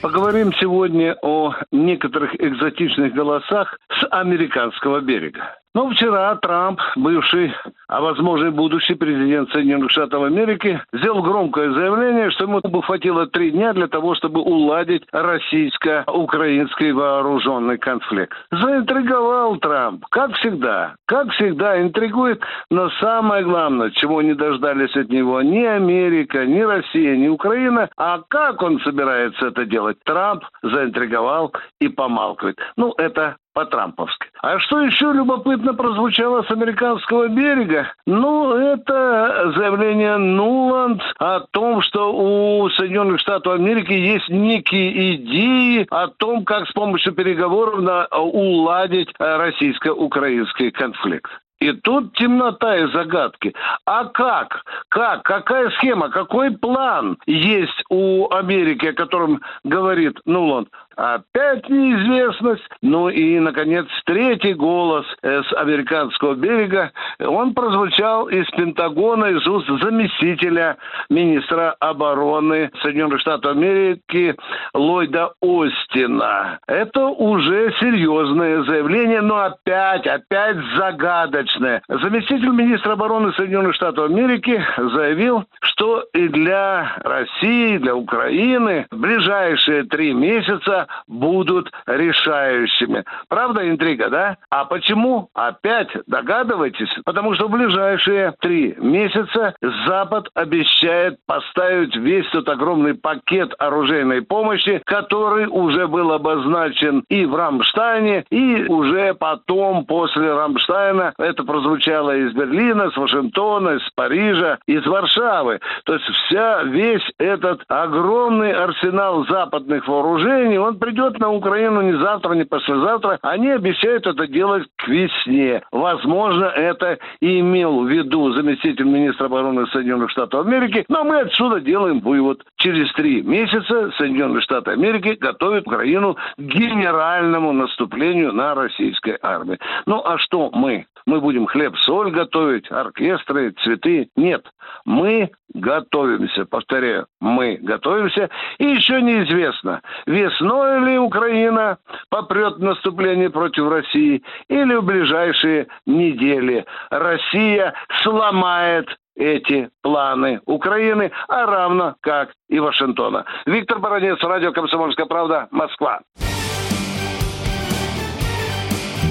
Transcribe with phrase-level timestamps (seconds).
[0.00, 5.59] Поговорим сегодня о некоторых экзотичных голосах с американского берега.
[5.72, 7.54] Ну, вчера Трамп, бывший,
[7.86, 13.28] а возможно и будущий президент Соединенных Штатов Америки, сделал громкое заявление, что ему бы хватило
[13.28, 18.36] три дня для того, чтобы уладить российско-украинский вооруженный конфликт.
[18.50, 20.96] Заинтриговал Трамп, как всегда.
[21.06, 27.16] Как всегда, интригует, но самое главное, чего не дождались от него ни Америка, ни Россия,
[27.16, 29.98] ни Украина, а как он собирается это делать?
[30.04, 32.58] Трамп заинтриговал и помалкивает.
[32.76, 34.26] Ну, это по-трамповски.
[34.42, 37.92] А что еще любопытно прозвучало с американского берега?
[38.06, 46.08] Ну, это заявление Нуланд о том, что у Соединенных Штатов Америки есть некие идеи о
[46.08, 51.30] том, как с помощью переговоров на, уладить российско-украинский конфликт.
[51.60, 53.54] И тут темнота и загадки.
[53.84, 54.64] А как?
[54.88, 55.22] Как?
[55.22, 56.08] Какая схема?
[56.08, 60.68] Какой план есть у Америки, о котором говорит Нуланд?
[60.96, 62.68] Опять неизвестность.
[62.82, 66.92] Ну и, наконец, третий голос э, с американского берега.
[67.20, 70.76] Он прозвучал из Пентагона, из уст заместителя
[71.08, 74.36] министра обороны Соединенных Штатов Америки
[74.74, 76.58] Ллойда Остина.
[76.66, 81.82] Это уже серьезное заявление, но опять, опять загадочное.
[81.88, 89.84] Заместитель министра обороны Соединенных Штатов Америки заявил, что и для России, и для Украины ближайшие
[89.84, 93.04] три месяца будут решающими.
[93.28, 94.36] Правда интрига, да?
[94.50, 95.28] А почему?
[95.34, 96.90] Опять догадываетесь?
[97.04, 99.54] Потому что в ближайшие три месяца
[99.86, 107.34] Запад обещает поставить весь тот огромный пакет оружейной помощи, который уже был обозначен и в
[107.34, 114.86] Рамштайне, и уже потом, после Рамштайна, это прозвучало из Берлина, с Вашингтона, из Парижа, из
[114.86, 115.60] Варшавы.
[115.84, 122.34] То есть вся, весь этот огромный арсенал западных вооружений, он придет на Украину не завтра,
[122.34, 123.18] не послезавтра.
[123.22, 125.62] Они обещают это делать к весне.
[125.72, 130.84] Возможно, это и имел в виду заместитель министра обороны Соединенных Штатов Америки.
[130.88, 132.44] Но мы отсюда делаем вывод.
[132.56, 139.58] Через три месяца Соединенные Штаты Америки готовят Украину к генеральному наступлению на российской армии.
[139.86, 140.86] Ну а что мы?
[141.06, 144.08] Мы будем хлеб-соль готовить, оркестры, цветы?
[144.16, 144.44] Нет.
[144.84, 148.30] Мы готовимся, повторяю, мы готовимся.
[148.58, 151.78] И еще неизвестно, весной ли Украина
[152.08, 161.96] попрет наступление против России или в ближайшие недели Россия сломает эти планы Украины, а равно
[162.00, 163.24] как и Вашингтона.
[163.44, 166.00] Виктор Баранец, радио «Комсомольская правда», Москва.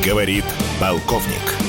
[0.03, 0.45] Говорит
[0.79, 1.68] полковник.